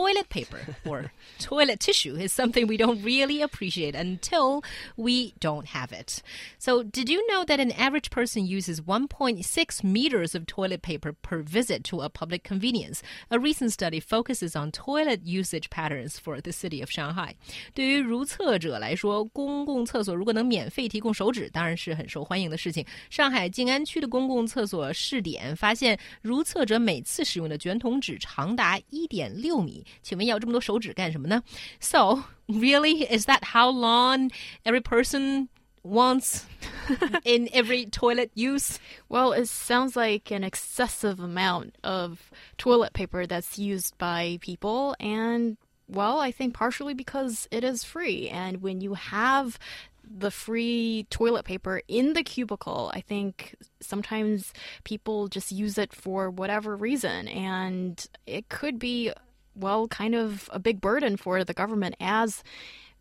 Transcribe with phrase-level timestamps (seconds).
[0.00, 4.62] toilet paper or toilet tissue is something we don't really appreciate until
[4.96, 6.22] we don't have it.
[6.58, 11.42] So, did you know that an average person uses 1.6 meters of toilet paper per
[11.42, 13.02] visit to a public convenience?
[13.30, 17.34] A recent study focuses on toilet usage patterns for the city of Shanghai.
[17.74, 22.84] 对于如厕者来说，公共厕所如果能免费提供手纸，当然是很受欢迎的事情。
[23.10, 29.84] 上海静安区的公共厕所试点发现，如厕者每次使用的卷筒纸长达1.6米。
[30.01, 31.43] 请问要这么多手纸干什么呢
[31.79, 34.31] ？So really is that how long
[34.63, 35.49] every person?
[35.83, 36.45] wants
[37.25, 38.79] in every toilet use?
[39.09, 45.57] Well, it sounds like an excessive amount of toilet paper that's used by people and
[45.87, 49.59] well, I think partially because it is free and when you have
[50.03, 52.91] the free toilet paper in the cubicle.
[52.93, 59.11] I think sometimes people just use it for whatever reason, and it could be
[59.55, 62.43] well, kind of a big burden for the government as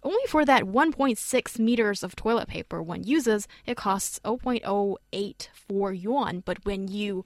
[0.03, 6.41] only for that 1.6 meters of toilet paper one uses, it costs 0.084 yuan.
[6.41, 7.25] But when you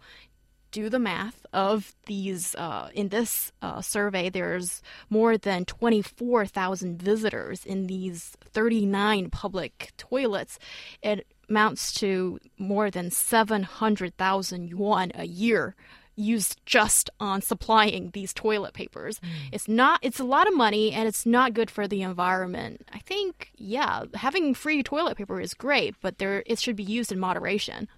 [0.73, 7.65] do the math of these, uh, in this uh, survey, there's more than 24,000 visitors
[7.65, 10.59] in these 39 public toilets.
[11.01, 15.77] It amounts to more than 700,000 yuan a year
[16.17, 19.19] used just on supplying these toilet papers.
[19.21, 19.29] Mm.
[19.53, 22.87] It's not it's a lot of money and it's not good for the environment.
[22.93, 27.13] I think yeah, having free toilet paper is great, but there it should be used
[27.13, 27.89] in moderation.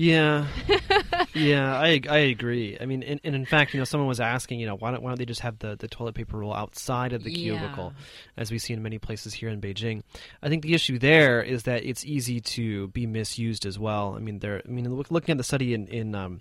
[0.00, 0.46] Yeah,
[1.34, 2.78] yeah, I I agree.
[2.80, 5.02] I mean, and, and, in fact, you know, someone was asking, you know, why don't
[5.02, 7.58] why don't they just have the, the toilet paper roll outside of the yeah.
[7.58, 7.92] cubicle,
[8.34, 10.02] as we see in many places here in Beijing?
[10.42, 14.14] I think the issue there is that it's easy to be misused as well.
[14.16, 14.62] I mean, there.
[14.66, 16.40] I mean, looking at the study in in um,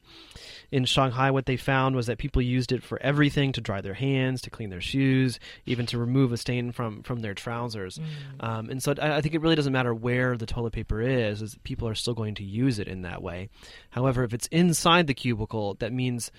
[0.71, 3.93] in Shanghai, what they found was that people used it for everything to dry their
[3.93, 7.99] hands, to clean their shoes, even to remove a stain from from their trousers.
[7.99, 8.47] Mm.
[8.47, 11.41] Um, and so I, I think it really doesn't matter where the toilet paper is,
[11.41, 13.48] is people are still going to use it in that way.
[13.91, 16.31] However, if it's inside the cubicle, that means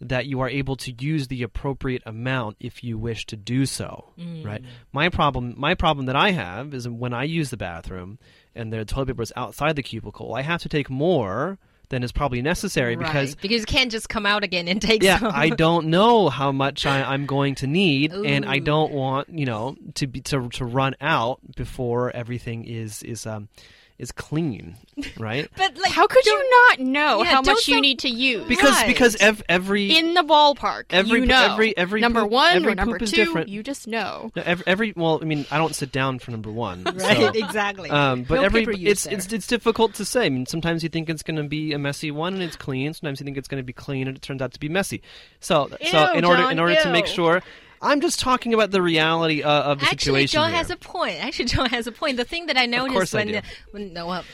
[0.00, 4.12] that you are able to use the appropriate amount if you wish to do so
[4.18, 4.44] mm.
[4.44, 4.62] right
[4.92, 8.18] my problem my problem that i have is when i use the bathroom
[8.54, 11.58] and the toilet paper is outside the cubicle i have to take more
[11.88, 13.06] than is probably necessary right.
[13.06, 15.32] because because you can't just come out again and take yeah some.
[15.34, 18.24] I don't know how much I, am going to need Ooh.
[18.24, 23.02] and I don't want you know to be to to run out before everything is
[23.02, 23.48] is um
[23.98, 24.76] is clean,
[25.18, 25.50] right?
[25.56, 28.46] but like, how could you not know yeah, how much you need to use?
[28.46, 28.86] Because right.
[28.86, 31.52] because ev- every in the ballpark, every you know.
[31.52, 33.48] every every number poop, one every or number two, different.
[33.48, 34.30] you just know.
[34.36, 36.94] No, every, every, well, I mean, I don't sit down for number one, right?
[36.96, 37.90] So, exactly.
[37.90, 39.14] Um, but no every it's there.
[39.14, 40.26] it's it's difficult to say.
[40.26, 42.94] I mean, sometimes you think it's going to be a messy one and it's clean.
[42.94, 45.02] Sometimes you think it's going to be clean and it turns out to be messy.
[45.40, 46.82] So ew, so in order John, in order ew.
[46.82, 47.42] to make sure
[47.80, 50.38] I'm just talking about the reality uh, of the Actually, situation.
[50.38, 50.58] John here.
[50.58, 51.24] has a point.
[51.24, 52.16] Actually, John has a point.
[52.16, 54.24] The thing that I noticed when, I when no, well,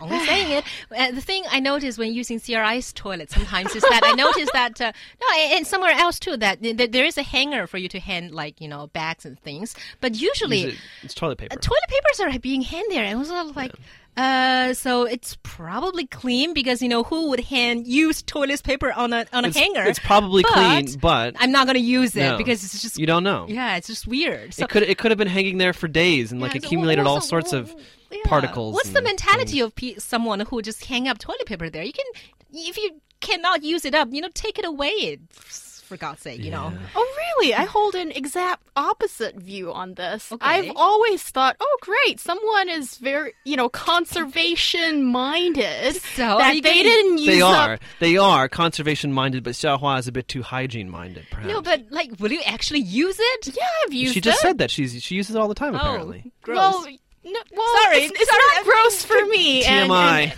[0.00, 0.64] only saying it.
[0.96, 4.80] Uh, the thing I noticed when using CRI's toilet sometimes is that I noticed that
[4.80, 8.00] uh, no, and somewhere else too that, that there is a hanger for you to
[8.00, 9.74] hang like you know bags and things.
[10.00, 11.56] But usually, it, it's toilet paper.
[11.56, 13.72] Toilet papers are being hanged there, and it was like.
[13.78, 13.84] Yeah.
[14.18, 19.12] Uh, so it's probably clean because you know who would hand use toilet paper on
[19.12, 19.84] a on a it's, hanger.
[19.84, 23.06] It's probably but clean, but I'm not gonna use it no, because it's just you
[23.06, 23.46] don't know.
[23.48, 24.54] Yeah, it's just weird.
[24.54, 27.06] So, it could it could have been hanging there for days and yeah, like accumulated
[27.06, 27.72] also, all sorts of
[28.10, 28.18] yeah.
[28.24, 28.74] particles.
[28.74, 29.98] What's the mentality things.
[29.98, 31.84] of someone who just hang up toilet paper there?
[31.84, 32.06] You can
[32.52, 35.18] if you cannot use it up, you know, take it away
[35.88, 36.72] for God's sake, you know.
[36.94, 37.54] Oh, really?
[37.54, 40.30] I hold an exact opposite view on this.
[40.30, 40.44] Okay.
[40.46, 46.00] I've always thought, oh, great, someone is very, you know, conservation minded.
[46.18, 46.82] So that they getting...
[46.82, 47.74] didn't use They are.
[47.74, 47.80] Up...
[48.00, 51.52] They are conservation minded, but Xiaohua is a bit too hygiene minded, perhaps.
[51.52, 53.56] No, but like, will you actually use it?
[53.56, 54.14] Yeah, I've used it.
[54.14, 54.24] she it.
[54.24, 55.74] just said that she's she uses it all the time.
[55.74, 56.32] Oh, apparently.
[56.42, 56.56] gross.
[56.58, 56.86] Well,
[57.24, 59.64] no, well, Sorry, it's, it's sorry, not gross for me.
[59.64, 60.22] and- TMI.
[60.22, 60.32] and-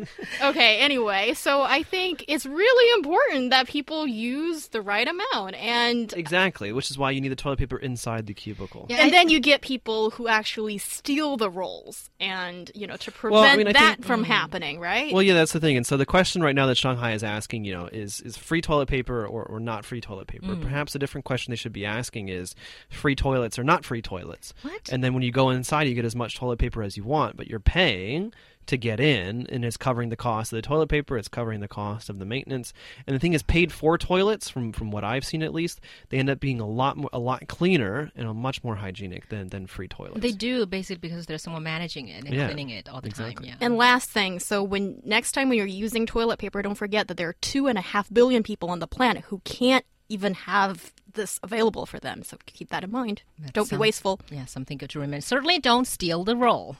[0.42, 6.12] okay, anyway, so I think it's really important that people use the right amount and
[6.14, 8.86] exactly, which is why you need the toilet paper inside the cubicle.
[8.88, 13.10] Yeah, and then you get people who actually steal the rolls and, you know, to
[13.10, 15.12] prevent Well, I mean, that think- from happening, right?
[15.12, 15.76] Well, yeah, that's the thing.
[15.76, 18.60] And so the question right now that Shanghai is asking, you know, is is free
[18.60, 20.46] toilet paper or, or not free toilet paper?
[20.46, 20.62] Mm.
[20.62, 22.54] Perhaps a different question they should be asking is
[22.88, 24.54] free toilets or not free toilets.
[24.62, 24.88] What?
[24.90, 27.36] And then when you go inside, you get as much toilet paper as you want,
[27.36, 28.32] but you're paying
[28.66, 31.16] to get in, and it's covering the cost of the toilet paper.
[31.16, 32.72] It's covering the cost of the maintenance.
[33.06, 36.18] And the thing is, paid for toilets, from from what I've seen at least, they
[36.18, 39.48] end up being a lot more, a lot cleaner and a much more hygienic than
[39.48, 40.20] than free toilets.
[40.20, 43.48] They do basically because there's someone managing it and Yeah, cleaning it all the exactly.
[43.48, 43.56] time.
[43.60, 43.66] Yeah.
[43.66, 47.16] And last thing, so when next time when you're using toilet paper, don't forget that
[47.16, 50.92] there are two and a half billion people on the planet who can't even have
[51.14, 52.22] this available for them.
[52.22, 53.22] So keep that in mind.
[53.40, 54.20] That don't be wasteful.
[54.30, 55.20] yeah, something good to remember.
[55.22, 56.76] Certainly don't steal the roll.